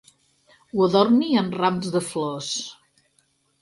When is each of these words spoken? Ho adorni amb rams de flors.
Ho 0.77 0.81
adorni 0.87 1.29
amb 1.43 1.59
rams 1.61 1.95
de 1.99 2.05
flors. 2.09 2.53